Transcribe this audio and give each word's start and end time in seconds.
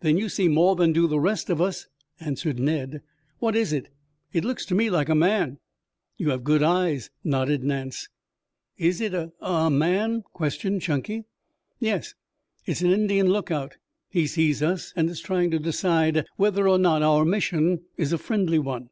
"Then 0.00 0.18
you 0.18 0.28
see 0.28 0.46
more 0.46 0.76
than 0.76 0.92
do 0.92 1.06
the 1.06 1.18
rest 1.18 1.48
of 1.48 1.58
us," 1.58 1.86
answered 2.20 2.58
Ned. 2.58 3.00
"What 3.38 3.56
is 3.56 3.72
it?" 3.72 3.88
"It 4.30 4.44
looks 4.44 4.66
to 4.66 4.74
me 4.74 4.90
like 4.90 5.08
a 5.08 5.14
man." 5.14 5.56
"You 6.18 6.28
have 6.32 6.44
good 6.44 6.62
eyes," 6.62 7.08
nodded 7.24 7.64
Nance. 7.64 8.10
"Is 8.76 9.00
it 9.00 9.14
a 9.14 9.32
a 9.40 9.70
man?" 9.70 10.22
questioned 10.34 10.82
Chunky. 10.82 11.24
"Yes, 11.80 12.12
it 12.66 12.72
is 12.72 12.82
an 12.82 12.90
Indian 12.90 13.28
lookout. 13.28 13.78
He 14.10 14.26
sees 14.26 14.62
us 14.62 14.92
and 14.96 15.08
is 15.08 15.20
trying 15.22 15.50
to 15.52 15.58
decide 15.58 16.26
whether 16.36 16.68
or 16.68 16.76
not 16.78 17.00
our 17.00 17.24
mission 17.24 17.86
is 17.96 18.12
a 18.12 18.18
friendly 18.18 18.58
one." 18.58 18.90